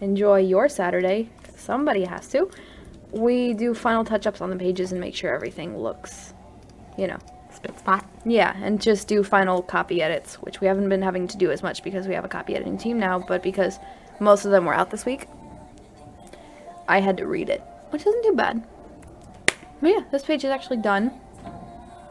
enjoy 0.00 0.38
your 0.40 0.68
Saturday. 0.68 1.30
Somebody 1.56 2.04
has 2.04 2.28
to. 2.28 2.50
We 3.10 3.54
do 3.54 3.74
final 3.74 4.04
touch 4.04 4.26
ups 4.26 4.40
on 4.40 4.50
the 4.50 4.56
pages 4.56 4.92
and 4.92 5.00
make 5.00 5.14
sure 5.14 5.34
everything 5.34 5.78
looks, 5.78 6.34
you 6.98 7.06
know, 7.06 7.18
Spot. 7.78 8.04
yeah, 8.24 8.56
and 8.62 8.80
just 8.80 9.08
do 9.08 9.22
final 9.22 9.62
copy 9.62 10.02
edits, 10.02 10.34
which 10.36 10.60
we 10.60 10.66
haven't 10.66 10.88
been 10.88 11.02
having 11.02 11.26
to 11.28 11.36
do 11.36 11.50
as 11.50 11.62
much 11.62 11.82
because 11.82 12.06
we 12.06 12.14
have 12.14 12.24
a 12.24 12.28
copy 12.28 12.54
editing 12.54 12.78
team 12.78 12.98
now, 12.98 13.18
but 13.18 13.42
because 13.42 13.78
most 14.20 14.44
of 14.44 14.50
them 14.50 14.64
were 14.64 14.74
out 14.74 14.90
this 14.90 15.04
week, 15.04 15.28
I 16.88 17.00
had 17.00 17.16
to 17.18 17.26
read 17.26 17.48
it, 17.48 17.62
which 17.90 18.06
isn't 18.06 18.24
too 18.24 18.34
bad. 18.34 18.62
But 19.80 19.88
yeah, 19.88 20.00
this 20.10 20.24
page 20.24 20.44
is 20.44 20.50
actually 20.50 20.78
done. 20.78 21.12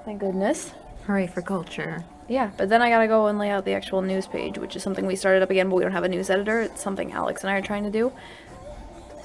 Thank 0.06 0.20
goodness. 0.20 0.72
Hooray 1.06 1.28
for 1.28 1.42
culture. 1.42 2.04
Yeah, 2.28 2.52
but 2.58 2.70
then 2.70 2.82
I 2.82 2.90
gotta 2.90 3.08
go 3.08 3.28
and 3.28 3.38
lay 3.38 3.50
out 3.50 3.66
the 3.66 3.74
actual 3.74 4.02
news 4.02 4.28
page, 4.28 4.58
which 4.58 4.76
is 4.76 4.84
something 4.84 5.06
we 5.06 5.16
started 5.16 5.44
up 5.44 5.50
again, 5.50 5.70
but 5.70 5.76
we 5.76 5.84
don't 5.84 5.92
have 5.92 6.04
a 6.04 6.10
news 6.10 6.30
editor. 6.30 6.62
It's 6.62 6.82
something 6.82 7.12
Alex 7.12 7.42
and 7.42 7.52
I 7.52 7.58
are 7.58 7.62
trying 7.62 7.84
to 7.84 7.92
do. 7.92 8.12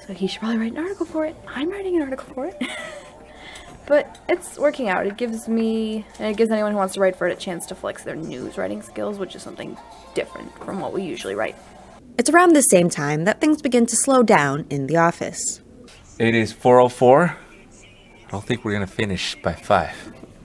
So 0.05 0.13
he 0.13 0.27
should 0.27 0.39
probably 0.39 0.57
write 0.57 0.71
an 0.71 0.79
article 0.79 1.05
for 1.05 1.25
it. 1.25 1.35
I'm 1.47 1.69
writing 1.69 1.95
an 1.95 2.01
article 2.01 2.33
for 2.33 2.45
it. 2.47 2.61
but 3.89 4.19
it's 4.29 4.59
working 4.59 4.87
out. 4.87 5.07
It 5.07 5.17
gives 5.17 5.47
me, 5.47 6.05
and 6.19 6.31
it 6.31 6.37
gives 6.37 6.51
anyone 6.51 6.71
who 6.71 6.77
wants 6.77 6.93
to 6.93 6.99
write 6.99 7.15
for 7.15 7.27
it 7.27 7.33
a 7.33 7.35
chance 7.35 7.65
to 7.65 7.75
flex 7.75 8.03
their 8.03 8.15
news 8.15 8.55
writing 8.55 8.83
skills, 8.83 9.17
which 9.17 9.35
is 9.35 9.41
something 9.41 9.75
different 10.13 10.55
from 10.63 10.79
what 10.79 10.93
we 10.93 11.01
usually 11.01 11.33
write. 11.33 11.55
It's 12.19 12.29
around 12.29 12.53
the 12.53 12.61
same 12.61 12.89
time 12.91 13.25
that 13.25 13.41
things 13.41 13.63
begin 13.63 13.87
to 13.87 13.95
slow 13.95 14.21
down 14.21 14.67
in 14.69 14.85
the 14.85 14.97
office. 14.97 15.61
It 16.19 16.35
is 16.35 16.53
404. 16.53 17.35
I 18.27 18.29
don't 18.29 18.45
think 18.45 18.63
we're 18.63 18.73
gonna 18.73 18.85
finish 18.85 19.35
by 19.41 19.53
five. 19.53 19.95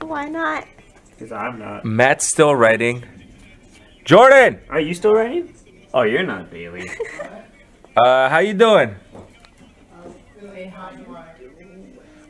Why 0.01 0.31
not? 0.31 0.67
Because 1.11 1.31
I'm 1.31 1.59
not. 1.59 1.85
Matt's 1.85 2.27
still 2.27 2.57
writing. 2.57 3.05
Jordan, 4.07 4.61
Are 4.71 4.81
you 4.81 4.95
still 4.95 5.13
writing? 5.13 5.55
Oh, 5.93 6.03
you're 6.03 6.23
not 6.23 6.51
Bailey. 6.51 6.89
uh, 7.97 8.29
how 8.31 8.39
you 8.39 8.55
doing? 8.55 8.97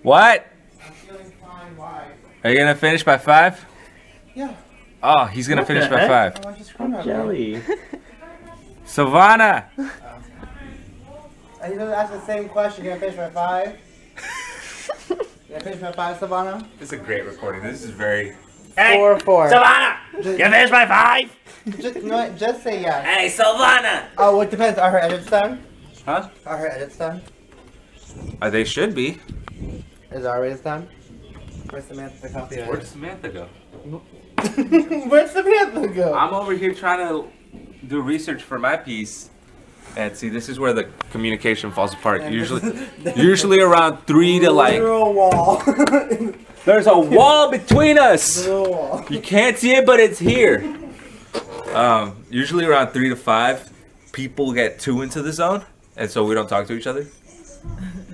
What? 0.03 0.47
Are 2.45 2.51
you 2.51 2.59
gonna 2.59 2.75
finish 2.75 3.03
by 3.03 3.17
five? 3.19 3.65
Yeah. 4.35 4.55
Oh, 5.03 5.25
he's 5.27 5.49
gonna 5.49 5.63
What 5.63 5.69
finish 5.69 5.89
by 5.89 6.01
heck? 6.01 6.35
five. 6.35 6.45
Why 6.45 6.51
don't 6.51 6.59
you 6.59 6.65
scream 6.65 6.95
at 6.95 7.07
me? 7.07 7.13
Jelly. 7.13 7.63
Savannah, 8.85 9.67
Are 11.61 11.69
you 11.71 11.79
gonna 11.79 11.93
ask 11.93 12.13
the 12.13 12.21
same 12.27 12.49
question? 12.51 12.85
You 12.85 12.91
gonna 12.91 13.01
finish 13.01 13.17
by 13.17 13.31
five? 13.31 13.79
you 15.09 15.17
gonna 15.49 15.61
finish 15.65 15.81
by 15.81 15.93
five, 15.93 16.19
Savannah? 16.19 16.69
this 16.79 16.93
is 16.93 17.01
a 17.01 17.03
great 17.03 17.25
recording. 17.25 17.63
This 17.63 17.83
is 17.83 17.91
very. 17.91 18.37
Four, 18.77 19.19
four. 19.21 19.49
Savannah! 19.49 19.97
Just, 20.17 20.39
You 20.39 20.45
finished 20.47 20.73
by 20.73 20.85
five? 20.87 21.37
just, 21.81 21.95
you 21.97 22.03
know 22.03 22.17
what? 22.17 22.37
Just 22.37 22.63
say 22.63 22.81
yes. 22.83 23.07
Hey, 23.07 23.29
Savannah! 23.29 24.09
Oh, 24.19 24.41
it 24.41 24.51
depends. 24.51 24.79
Are 24.79 24.91
her 24.91 24.99
edits 24.99 25.27
done? 25.27 25.63
Huh? 26.05 26.29
Are 26.45 26.57
her 26.59 26.69
edits 26.69 26.99
done? 26.99 27.23
Uh, 28.43 28.51
they 28.51 28.65
should 28.65 28.95
be. 28.95 29.21
Is 30.11 30.25
our 30.27 30.45
edits 30.45 30.61
done? 30.61 30.89
Where's 31.71 31.85
Samantha 31.87 32.29
the 32.29 32.33
copy 32.33 32.57
Where'd? 32.63 32.87
Samantha 32.87 33.29
go? 33.29 33.45
Where's 35.09 35.31
Samantha 35.31 35.89
go? 35.89 36.15
I'm 36.15 36.35
over 36.35 36.53
here 36.53 36.75
trying 36.75 36.99
to 37.09 37.29
do 37.87 38.01
research 38.01 38.43
for 38.43 38.59
my 38.59 38.77
piece. 38.77 39.31
And 39.97 40.17
see, 40.17 40.29
this 40.29 40.49
is 40.49 40.59
where 40.59 40.73
the 40.73 40.89
communication 41.11 41.71
falls 41.71 41.93
apart. 41.95 42.21
And 42.23 42.35
Usually, 42.35 42.89
usually 43.17 43.61
around 43.61 44.07
three 44.07 44.41
to 44.41 44.51
like. 44.51 44.83
Wall. 44.83 45.63
There's 46.65 46.87
a 46.87 46.99
wall 46.99 47.51
between 47.51 47.99
us. 47.99 48.47
Wall. 48.47 49.05
You 49.11 49.21
can't 49.21 49.57
see 49.57 49.75
it, 49.75 49.87
but 49.87 50.01
it's 50.01 50.19
here. 50.19 50.65
Um, 51.73 52.25
usually 52.31 52.65
around 52.65 52.93
three 52.93 53.09
to 53.09 53.17
five, 53.17 53.71
people 54.13 54.53
get 54.53 54.79
too 54.79 55.03
into 55.03 55.23
the 55.23 55.33
zone, 55.33 55.65
and 55.97 56.11
so 56.11 56.25
we 56.25 56.35
don't 56.35 56.49
talk 56.49 56.67
to 56.69 56.73
each 56.73 56.87
other. 56.87 57.07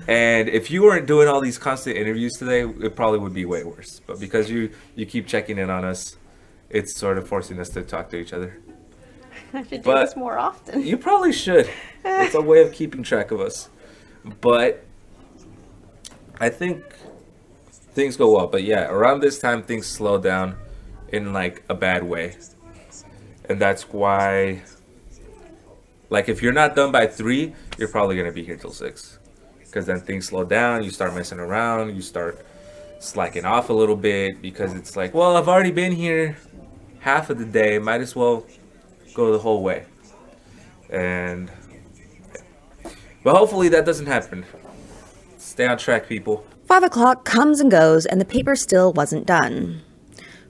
And 0.07 0.49
if 0.49 0.71
you 0.71 0.83
weren't 0.83 1.05
doing 1.07 1.27
all 1.27 1.41
these 1.41 1.57
constant 1.57 1.97
interviews 1.97 2.33
today, 2.33 2.61
it 2.61 2.95
probably 2.95 3.19
would 3.19 3.33
be 3.33 3.45
way 3.45 3.63
worse. 3.63 3.99
But 4.05 4.19
because 4.19 4.49
you 4.49 4.71
you 4.95 5.05
keep 5.05 5.27
checking 5.27 5.57
in 5.57 5.69
on 5.69 5.85
us, 5.85 6.17
it's 6.69 6.95
sort 6.95 7.17
of 7.17 7.27
forcing 7.27 7.59
us 7.59 7.69
to 7.69 7.83
talk 7.83 8.09
to 8.09 8.17
each 8.17 8.33
other. 8.33 8.57
I 9.53 9.63
should 9.67 9.83
But- 9.83 9.95
do 9.99 10.05
this 10.05 10.15
more 10.15 10.37
often. 10.37 10.81
You 10.85 10.97
probably 10.97 11.33
should. 11.33 11.69
It's 12.03 12.33
a 12.33 12.41
way 12.41 12.61
of 12.63 12.73
keeping 12.73 13.03
track 13.03 13.29
of 13.29 13.39
us. 13.39 13.69
But 14.41 14.83
I 16.39 16.49
think 16.49 16.83
things 17.93 18.17
go 18.17 18.35
well. 18.35 18.47
But 18.47 18.63
yeah, 18.63 18.89
around 18.89 19.19
this 19.21 19.37
time 19.37 19.61
things 19.61 19.85
slow 19.85 20.17
down 20.17 20.55
in 21.09 21.31
like 21.31 21.63
a 21.69 21.75
bad 21.75 22.03
way. 22.03 22.37
And 23.47 23.59
that's 23.61 23.83
why 23.89 24.63
like 26.09 26.27
if 26.27 26.41
you're 26.41 26.53
not 26.53 26.75
done 26.75 26.91
by 26.91 27.05
3, 27.05 27.53
you're 27.77 27.87
probably 27.87 28.15
going 28.15 28.25
to 28.27 28.33
be 28.33 28.43
here 28.43 28.57
till 28.57 28.71
6. 28.71 29.19
Cuz 29.71 29.85
then 29.85 30.01
things 30.01 30.25
slow 30.27 30.43
down, 30.43 30.83
you 30.83 30.91
start 30.91 31.15
messing 31.15 31.39
around, 31.39 31.95
you 31.95 32.01
start 32.01 32.45
slacking 32.99 33.45
off 33.45 33.69
a 33.69 33.73
little 33.73 33.95
bit 33.95 34.41
because 34.41 34.73
it's 34.73 34.95
like, 34.95 35.13
well, 35.13 35.37
I've 35.37 35.47
already 35.47 35.71
been 35.71 35.93
here 35.93 36.37
half 36.99 37.29
of 37.29 37.37
the 37.39 37.45
day, 37.45 37.79
might 37.79 38.01
as 38.01 38.15
well 38.15 38.45
go 39.13 39.31
the 39.31 39.39
whole 39.39 39.63
way. 39.63 39.85
And 40.89 41.49
but 43.23 43.35
hopefully 43.35 43.69
that 43.69 43.85
doesn't 43.85 44.07
happen. 44.07 44.45
Stay 45.37 45.67
on 45.67 45.77
track, 45.77 46.07
people. 46.07 46.45
Five 46.65 46.83
o'clock 46.83 47.25
comes 47.25 47.59
and 47.59 47.69
goes, 47.69 48.05
and 48.05 48.21
the 48.21 48.25
paper 48.25 48.55
still 48.55 48.93
wasn't 48.93 49.25
done. 49.25 49.81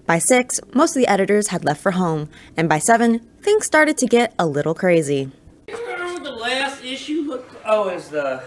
By 0.05 0.19
six, 0.19 0.59
most 0.73 0.95
of 0.95 1.01
the 1.01 1.07
editors 1.07 1.47
had 1.47 1.65
left 1.65 1.81
for 1.81 1.91
home, 1.91 2.29
and 2.55 2.69
by 2.69 2.79
seven, 2.79 3.19
things 3.41 3.65
started 3.65 3.97
to 3.97 4.05
get 4.05 4.33
a 4.37 4.45
little 4.45 4.73
crazy. 4.73 5.31
Remember 5.67 6.23
the 6.23 6.31
last 6.31 6.83
issue? 6.83 7.21
Look, 7.21 7.49
oh, 7.65 7.89
is 7.89 8.09
the. 8.09 8.43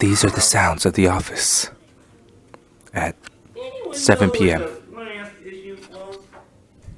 These 0.00 0.24
are 0.24 0.30
the 0.30 0.40
sounds 0.40 0.86
of 0.86 0.94
the 0.94 1.08
office 1.08 1.70
at 2.94 3.14
7 3.92 4.30
p.m. 4.30 4.66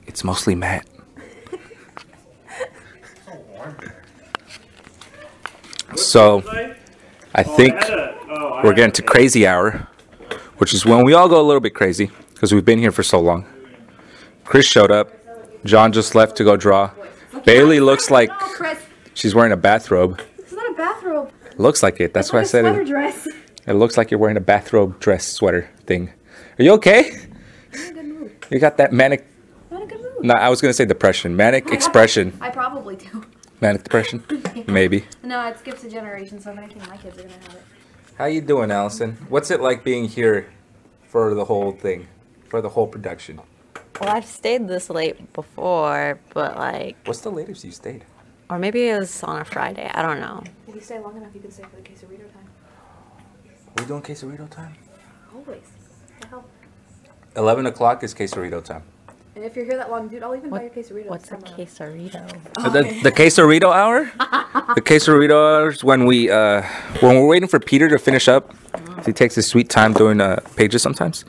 It's 0.07 0.23
mostly 0.23 0.55
Matt. 0.55 0.87
So, 5.97 6.45
I 7.35 7.43
think 7.43 7.75
we're 8.63 8.73
getting 8.73 8.93
to 8.93 9.03
crazy 9.03 9.49
hour, 9.49 9.89
which 10.59 10.73
is 10.73 10.87
when 10.87 11.05
we 11.05 11.13
all 11.13 11.29
go 11.29 11.41
a 11.41 11.43
little 11.43 11.61
bit 11.61 11.75
crazy 11.75 12.09
because 12.33 12.55
we've 12.55 12.65
been 12.65 12.79
here 12.79 12.93
for 12.93 13.03
so 13.03 13.19
long. 13.19 13.45
Chris 14.45 14.67
showed 14.67 14.93
up. 14.93 15.11
John 15.65 15.93
just 15.93 16.15
left 16.15 16.37
to 16.37 16.45
go 16.45 16.57
draw. 16.57 16.93
Bailey 17.45 17.81
looks 17.81 18.13
like 18.13 18.31
she's 19.15 19.35
wearing 19.35 19.53
a 19.53 19.57
bathrobe. 19.57 20.21
It's 20.39 20.53
not 20.53 20.71
a 20.71 20.75
bathrobe. 20.75 21.33
Looks 21.59 21.83
like 21.83 22.01
it. 22.01 22.15
That's 22.15 22.33
why 22.33 22.41
I 22.41 22.45
said 22.45 22.65
it. 22.65 22.87
dress. 22.87 23.27
It 23.65 23.75
looks 23.75 23.97
like 23.97 24.11
you're 24.11 24.19
wearing 24.19 24.37
a 24.37 24.41
bathrobe 24.41 24.99
dress 24.99 25.25
sweater 25.25 25.71
thing. 25.87 26.11
Are 26.59 26.65
you 26.65 26.73
okay? 26.73 27.13
You 28.51 28.59
got 28.59 28.77
that 28.79 28.93
manic. 28.93 29.25
Not 29.71 29.85
a 29.85 29.87
good 29.87 30.01
mood. 30.01 30.25
No, 30.25 30.35
I 30.35 30.49
was 30.49 30.61
gonna 30.61 30.75
say 30.75 30.85
depression. 30.85 31.37
Manic 31.37 31.71
expression. 31.71 32.37
I 32.41 32.51
probably 32.51 32.97
do. 32.97 33.25
Manic 33.61 33.85
depression. 33.85 34.25
Maybe. 34.67 35.05
No, 35.23 35.47
it 35.47 35.59
skips 35.61 35.85
a 35.85 35.89
generation, 35.91 36.41
so 36.41 36.51
if 36.51 36.59
anything, 36.59 36.83
my 36.89 36.97
kids 36.97 37.17
are 37.19 37.23
gonna 37.23 37.35
have 37.35 37.55
it. 37.55 37.63
How 38.19 38.25
you 38.25 38.41
doing, 38.41 38.73
Allison? 38.73 39.17
What's 39.29 39.51
it 39.53 39.61
like 39.61 39.85
being 39.85 40.07
here 40.09 40.53
for 41.07 41.33
the 41.35 41.45
whole 41.45 41.71
thing, 41.71 42.09
for 42.49 42.61
the 42.61 42.69
whole 42.71 42.89
production? 42.89 43.41
Well, 44.01 44.11
I've 44.11 44.27
stayed 44.27 44.67
this 44.67 44.91
late 44.91 45.33
before, 45.33 46.19
but 46.35 46.57
like, 46.59 46.97
What's 47.05 47.21
the 47.21 47.31
latest 47.31 47.65
you 47.65 47.71
stayed? 47.71 48.05
Or 48.53 48.59
maybe 48.59 48.89
it 48.89 48.99
was 48.99 49.23
on 49.23 49.41
a 49.41 49.45
Friday. 49.45 49.91
I 49.95 50.03
don't 50.03 50.21
know. 50.21 50.43
If 50.69 50.75
you 50.75 50.81
stay 50.83 50.99
long 50.99 51.17
enough, 51.17 51.31
you 51.35 51.41
can 51.41 51.51
stay 51.51 51.63
for 51.63 51.77
the 51.77 51.83
quesarito 51.83 52.31
time. 52.33 52.49
Are 53.79 53.83
we 53.83 53.87
doing 53.87 54.03
quesarito 54.03 54.49
time? 54.51 54.75
Always. 55.35 55.63
The 56.21 56.27
hell. 56.29 56.45
Eleven 57.35 57.65
o'clock 57.67 58.03
is 58.05 58.15
quesarito 58.15 58.63
time. 58.63 58.83
And 59.35 59.43
if 59.47 59.57
you're 59.57 59.65
here 59.65 59.79
that 59.79 59.91
long, 59.91 60.09
dude, 60.09 60.23
I'll 60.23 60.37
even 60.37 60.51
buy 60.51 60.59
What- 60.59 60.77
your 60.77 60.85
quesarito. 60.85 61.09
What's 61.09 61.25
a 61.31 61.37
from, 61.37 61.45
uh, 61.45 61.57
quesarito? 61.57 62.73
The, 62.73 63.01
the 63.03 63.13
quesarito 63.13 63.73
hour? 63.75 64.05
the 64.75 64.83
quesarito 64.89 65.33
hour 65.33 65.71
is 65.71 65.83
when 65.83 66.05
we 66.05 66.31
uh 66.31 66.61
when 67.01 67.17
we're 67.17 67.27
waiting 67.27 67.49
for 67.49 67.59
Peter 67.59 67.89
to 67.89 67.99
finish 67.99 68.29
up. 68.29 68.55
He 69.07 69.13
takes 69.15 69.35
his 69.35 69.47
sweet 69.47 69.71
time 69.71 69.95
doing 69.95 70.21
uh, 70.21 70.41
pages 70.57 70.83
sometimes. 70.83 71.25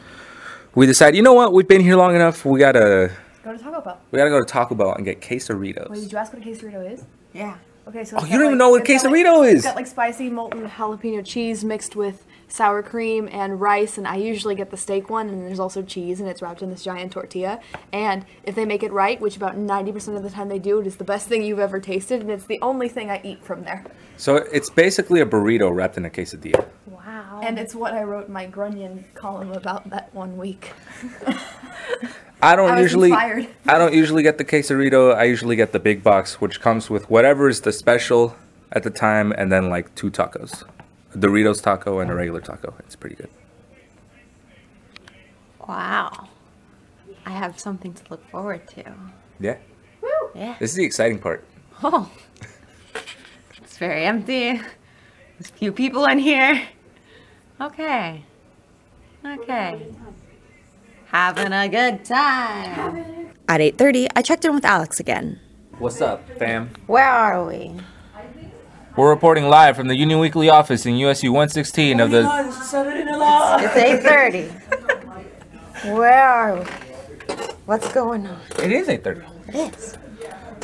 We 0.75 0.85
decide, 0.85 1.15
you 1.15 1.21
know 1.21 1.33
what? 1.33 1.53
We've 1.53 1.67
been 1.67 1.81
here 1.81 1.95
long 1.95 2.13
enough. 2.15 2.43
We 2.45 2.59
gotta 2.59 3.11
Go 3.43 3.51
to 3.51 3.57
Taco 3.57 3.81
Bell. 3.81 4.00
we 4.12 4.17
gotta 4.17 4.29
go 4.29 4.39
to 4.39 4.45
Taco 4.45 4.73
Bell 4.75 4.93
and 4.93 5.03
get 5.03 5.19
Wait, 5.29 6.00
did 6.00 6.12
you 6.12 6.17
ask 6.17 6.33
what 6.33 6.41
a 6.41 6.45
quesarito 6.45 6.91
is? 6.91 7.03
Yeah. 7.33 7.57
Okay, 7.85 8.05
so 8.05 8.15
Oh, 8.17 8.23
you 8.23 8.38
don't 8.38 8.45
even 8.45 8.57
know 8.57 8.69
what 8.69 8.89
it's 8.89 9.03
got, 9.03 9.12
like- 9.12 9.25
quesarito 9.25 9.45
It's 9.45 9.57
is. 9.59 9.63
got 9.65 9.75
like 9.75 9.88
spicy 9.88 10.29
molten 10.29 10.65
jalapeno 10.69 11.25
cheese 11.25 11.65
mixed 11.65 11.97
with 11.97 12.25
sour 12.47 12.81
cream 12.81 13.27
and 13.31 13.59
rice, 13.59 13.97
and 13.97 14.07
I 14.07 14.15
usually 14.15 14.55
get 14.55 14.69
the 14.71 14.77
steak 14.77 15.09
one, 15.09 15.27
and 15.27 15.41
there's 15.45 15.59
also 15.59 15.81
cheese, 15.81 16.21
and 16.21 16.29
it's 16.29 16.41
wrapped 16.41 16.62
in 16.62 16.69
this 16.69 16.83
giant 16.83 17.12
tortilla. 17.12 17.59
And 17.91 18.25
if 18.43 18.55
they 18.55 18.63
make 18.63 18.83
it 18.83 18.93
right, 18.93 19.19
which 19.19 19.35
about 19.35 19.57
90% 19.57 20.15
of 20.15 20.23
the 20.23 20.29
time 20.29 20.47
they 20.47 20.59
do, 20.59 20.79
it 20.79 20.88
is 20.88 20.95
the 20.95 21.03
best 21.03 21.27
thing 21.27 21.43
you've 21.43 21.59
ever 21.59 21.79
tasted, 21.81 22.21
and 22.21 22.29
it's 22.31 22.45
the 22.45 22.59
only 22.62 22.88
thing 22.88 23.09
I 23.12 23.19
eat 23.23 23.43
from 23.43 23.63
there. 23.63 23.83
So 24.15 24.35
it's 24.38 24.69
basically 24.69 25.19
a 25.19 25.25
burrito 25.25 25.73
wrapped 25.75 25.97
in 25.97 26.05
a 26.05 26.09
quesadilla. 26.09 26.65
Wow. 26.85 27.41
And 27.43 27.59
it's 27.59 27.75
what 27.75 27.93
I 27.93 28.03
wrote 28.03 28.29
my 28.29 28.45
Grunion 28.45 29.03
column 29.15 29.51
about 29.51 29.89
that 29.89 30.13
one 30.13 30.38
week. 30.38 30.71
I 32.43 32.55
don't 32.57 32.71
I 32.71 32.81
usually 32.81 33.09
inspired. 33.09 33.47
I 33.65 33.77
don't 33.77 33.93
usually 33.93 34.21
get 34.21 34.38
the 34.38 34.43
quesarito. 34.43 35.15
I 35.15 35.23
usually 35.23 35.55
get 35.55 35.71
the 35.71 35.79
big 35.79 36.03
box, 36.03 36.41
which 36.41 36.59
comes 36.59 36.89
with 36.89 37.09
whatever 37.09 37.47
is 37.47 37.62
the 37.62 37.71
special 37.71 38.35
at 38.73 38.83
the 38.83 38.89
time, 38.89 39.31
and 39.31 39.50
then 39.50 39.69
like 39.69 39.95
two 39.95 40.12
tacos, 40.12 40.63
a 41.13 41.17
Doritos 41.17 41.62
taco 41.62 42.00
and 42.00 42.12
a 42.12 42.15
regular 42.15 42.41
taco. 42.41 42.73
It's 42.79 42.97
pretty 42.97 43.15
good. 43.15 43.29
Wow. 45.67 46.27
I 47.25 47.31
have 47.31 47.57
something 47.59 47.93
to 47.93 48.03
look 48.09 48.29
forward 48.29 48.67
to. 48.69 48.83
Yeah, 49.39 49.57
Woo. 50.01 50.09
Yeah. 50.35 50.57
this 50.59 50.71
is 50.71 50.75
the 50.75 50.83
exciting 50.83 51.19
part. 51.19 51.45
Oh. 51.81 52.12
It's 53.63 53.77
very 53.77 54.03
empty. 54.03 54.62
There's 55.39 55.50
few 55.55 55.71
people 55.71 56.05
in 56.05 56.19
here. 56.19 56.62
Okay. 57.62 58.23
Okay. 59.25 59.88
Having 61.13 61.53
a 61.53 61.70
good 61.70 62.03
time. 62.03 63.29
At 63.48 63.62
8:30, 63.62 64.08
I 64.15 64.24
checked 64.24 64.46
in 64.46 64.55
with 64.55 64.65
Alex 64.65 65.00
again. 65.00 65.39
What's 65.77 66.01
up, 66.01 66.27
fam? 66.39 66.72
Where 66.88 67.08
are 67.08 67.46
we? 67.46 67.75
We're 68.96 69.12
reporting 69.12 69.46
live 69.46 69.75
from 69.75 69.89
the 69.89 69.96
Union 69.96 70.17
Weekly 70.17 70.50
office 70.50 70.88
in 70.88 70.96
USU 70.96 71.32
116 71.32 72.00
of 72.00 72.10
the. 72.10 72.22
It's 72.50 72.74
8:30. 73.75 74.50
Where 75.93 76.24
are 76.24 76.55
we? 76.55 76.65
What's 77.67 77.93
going 77.93 78.25
on? 78.25 78.39
It 78.58 78.72
is 78.72 78.88
8:30. 78.88 79.24
It 79.50 79.75
is. 79.77 79.98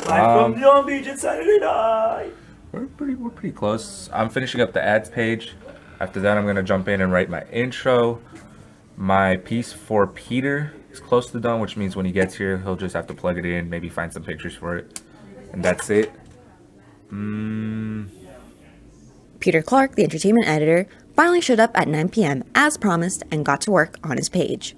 Um, 0.08 0.54
from 0.54 0.60
Long 0.62 0.84
Beach, 0.84 1.06
it's 1.06 1.22
Saturday 1.22 1.60
night. 1.60 2.32
We're 2.72 2.86
pretty, 2.86 3.14
we're 3.14 3.30
pretty 3.30 3.54
close. 3.54 4.10
I'm 4.12 4.28
finishing 4.28 4.60
up 4.60 4.72
the 4.72 4.82
ads 4.82 5.10
page. 5.10 5.54
After 6.00 6.18
that, 6.20 6.36
I'm 6.36 6.44
gonna 6.44 6.64
jump 6.64 6.88
in 6.88 7.00
and 7.00 7.12
write 7.12 7.30
my 7.30 7.44
intro. 7.52 8.20
My 9.00 9.38
piece 9.38 9.72
for 9.72 10.06
Peter 10.06 10.74
is 10.92 11.00
close 11.00 11.30
to 11.30 11.40
done, 11.40 11.58
which 11.60 11.74
means 11.74 11.96
when 11.96 12.04
he 12.04 12.12
gets 12.12 12.34
here, 12.34 12.58
he'll 12.58 12.76
just 12.76 12.94
have 12.94 13.06
to 13.06 13.14
plug 13.14 13.38
it 13.38 13.46
in, 13.46 13.70
maybe 13.70 13.88
find 13.88 14.12
some 14.12 14.22
pictures 14.22 14.54
for 14.54 14.76
it, 14.76 15.00
and 15.54 15.64
that's 15.64 15.88
it. 15.88 16.12
Mm, 17.10 18.08
Peter 19.38 19.62
Clark, 19.62 19.94
the 19.96 20.04
entertainment 20.04 20.46
editor, 20.46 20.86
finally 21.16 21.40
showed 21.40 21.58
up 21.58 21.70
at 21.74 21.88
9 21.88 22.10
p.m. 22.10 22.44
as 22.54 22.76
promised 22.76 23.22
and 23.30 23.42
got 23.42 23.62
to 23.62 23.70
work 23.70 23.96
on 24.04 24.18
his 24.18 24.28
page. 24.28 24.76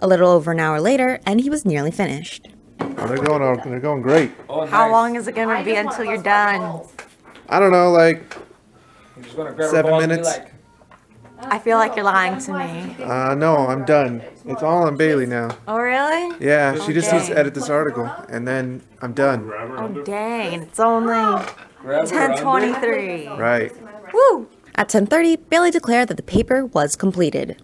A 0.00 0.08
little 0.08 0.28
over 0.30 0.50
an 0.50 0.58
hour 0.58 0.80
later, 0.80 1.20
and 1.24 1.40
he 1.40 1.48
was 1.48 1.64
nearly 1.64 1.92
finished. 1.92 2.48
Oh, 2.80 3.06
they're 3.06 3.18
going. 3.18 3.40
on- 3.40 3.70
They're 3.70 3.78
going 3.78 4.02
great. 4.02 4.32
oh, 4.48 4.66
How 4.66 4.86
nice. 4.86 4.92
long 4.92 5.14
is 5.14 5.28
it 5.28 5.36
gonna 5.36 5.62
be 5.62 5.76
until 5.76 6.04
you're 6.06 6.20
done? 6.20 6.82
I 7.48 7.60
don't 7.60 7.70
know, 7.70 7.92
like 7.92 8.36
just 9.22 9.36
gonna 9.36 9.52
grab 9.52 9.70
Seven 9.70 9.90
ball 9.92 10.00
and 10.00 10.10
be 10.10 10.16
minutes. 10.16 10.28
like, 10.38 10.52
I 11.42 11.58
feel 11.58 11.78
like 11.78 11.96
you're 11.96 12.04
lying 12.04 12.38
to 12.40 12.52
me. 12.52 12.96
uh, 13.02 13.34
no, 13.34 13.56
I'm 13.68 13.84
done. 13.84 14.22
It's 14.46 14.62
all 14.62 14.82
on 14.84 14.96
Bailey 14.96 15.26
now. 15.26 15.56
Oh 15.66 15.78
really? 15.78 16.36
Yeah, 16.40 16.78
she 16.84 16.92
just 16.92 17.12
needs 17.12 17.28
to 17.28 17.38
edit 17.38 17.54
this 17.54 17.68
article, 17.70 18.10
and 18.28 18.46
then 18.46 18.82
I'm 19.00 19.12
done. 19.12 19.50
Oh 19.78 19.88
dang! 20.04 20.62
It's 20.62 20.80
only 20.80 21.14
grab 21.80 22.08
her 22.08 22.14
under. 22.24 22.42
10:23. 22.42 23.38
Right. 23.38 23.72
Woo! 24.12 24.48
At 24.74 24.88
10:30, 24.88 25.36
Bailey 25.48 25.70
declared 25.70 26.08
that 26.08 26.16
the 26.16 26.22
paper 26.22 26.64
was 26.66 26.96
completed. 26.96 27.60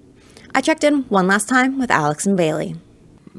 I 0.54 0.61
checked 0.61 0.85
in 0.85 1.02
one 1.09 1.26
last 1.26 1.49
time 1.49 1.78
with 1.78 1.90
Alex 1.90 2.26
and 2.26 2.37
Bailey. 2.37 2.76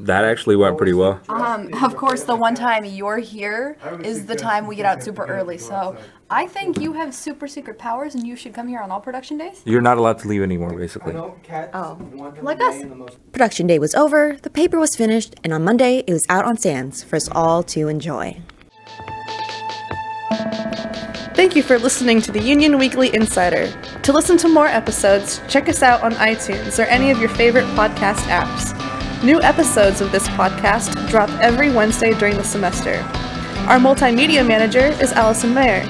That 0.04 0.24
actually 0.24 0.54
went 0.56 0.76
pretty 0.76 0.92
well. 0.92 1.20
Um, 1.28 1.72
of 1.82 1.96
course, 1.96 2.22
the 2.22 2.36
one 2.36 2.54
time 2.54 2.84
you're 2.84 3.18
here 3.18 3.76
is 4.04 4.26
the 4.26 4.36
time 4.36 4.66
we 4.66 4.76
get 4.76 4.86
out 4.86 5.02
super 5.02 5.24
early. 5.26 5.58
So 5.58 5.96
I 6.30 6.46
think 6.46 6.80
you 6.80 6.92
have 6.92 7.12
super 7.14 7.48
secret 7.48 7.78
powers, 7.78 8.14
and 8.14 8.26
you 8.26 8.36
should 8.36 8.54
come 8.54 8.68
here 8.68 8.80
on 8.80 8.90
all 8.92 9.00
production 9.00 9.38
days. 9.38 9.62
You're 9.64 9.80
not 9.80 9.98
allowed 9.98 10.18
to 10.20 10.28
leave 10.28 10.42
anymore, 10.42 10.72
basically. 10.72 11.14
Oh, 11.14 11.34
Like 12.40 12.60
us. 12.60 12.82
Production 13.32 13.66
day 13.66 13.78
was 13.78 13.94
over, 13.94 14.36
the 14.42 14.50
paper 14.50 14.78
was 14.78 14.94
finished, 14.94 15.34
and 15.42 15.52
on 15.52 15.64
Monday 15.64 16.04
it 16.06 16.12
was 16.12 16.24
out 16.28 16.44
on 16.44 16.56
stands 16.56 17.02
for 17.02 17.16
us 17.16 17.28
all 17.32 17.62
to 17.64 17.88
enjoy. 17.88 18.40
Thank 21.34 21.54
you 21.54 21.62
for 21.62 21.78
listening 21.78 22.20
to 22.22 22.32
the 22.32 22.40
Union 22.42 22.78
Weekly 22.78 23.14
Insider. 23.14 23.70
To 24.02 24.12
listen 24.12 24.36
to 24.38 24.48
more 24.48 24.66
episodes, 24.66 25.40
check 25.48 25.68
us 25.68 25.82
out 25.82 26.02
on 26.02 26.12
iTunes 26.14 26.78
or 26.78 26.86
any 26.88 27.10
of 27.10 27.18
your 27.20 27.28
favorite 27.30 27.66
podcast 27.76 28.22
apps. 28.28 28.77
New 29.22 29.42
episodes 29.42 30.00
of 30.00 30.12
this 30.12 30.28
podcast 30.28 30.94
drop 31.10 31.28
every 31.40 31.72
Wednesday 31.72 32.14
during 32.14 32.36
the 32.36 32.44
semester. 32.44 33.00
Our 33.66 33.78
multimedia 33.78 34.46
manager 34.46 34.86
is 35.02 35.10
Allison 35.10 35.52
Mayer. 35.52 35.84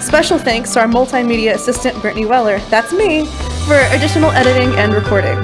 Special 0.00 0.36
thanks 0.36 0.72
to 0.72 0.80
our 0.80 0.88
multimedia 0.88 1.54
assistant 1.54 2.00
Brittany 2.02 2.26
Weller, 2.26 2.58
that's 2.70 2.92
me, 2.92 3.26
for 3.68 3.76
additional 3.94 4.32
editing 4.32 4.76
and 4.76 4.92
recording. 4.94 5.36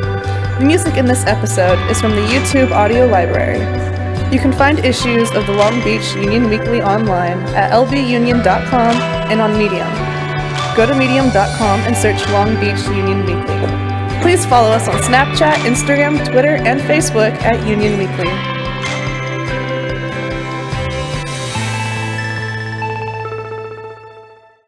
The 0.58 0.64
music 0.64 0.96
in 0.96 1.06
this 1.06 1.24
episode 1.26 1.78
is 1.88 2.00
from 2.00 2.10
the 2.10 2.22
YouTube 2.22 2.72
Audio 2.72 3.06
Library. 3.06 3.60
You 4.34 4.40
can 4.40 4.52
find 4.52 4.80
issues 4.80 5.30
of 5.30 5.46
the 5.46 5.52
Long 5.52 5.80
Beach 5.84 6.14
Union 6.16 6.50
Weekly 6.50 6.82
online 6.82 7.38
at 7.54 7.70
lbunion.com 7.70 8.96
and 9.30 9.40
on 9.40 9.56
Medium. 9.56 9.86
Go 10.76 10.86
to 10.86 10.94
medium.com 10.98 11.80
and 11.82 11.96
search 11.96 12.28
Long 12.30 12.58
Beach 12.58 12.84
Union 12.88 13.20
Weekly. 13.20 13.37
Please 14.28 14.44
follow 14.44 14.68
us 14.68 14.86
on 14.88 14.94
Snapchat, 14.96 15.54
Instagram, 15.64 16.22
Twitter, 16.30 16.56
and 16.56 16.82
Facebook 16.82 17.32
at 17.40 17.66
Union 17.66 17.96
Weekly. 17.96 18.57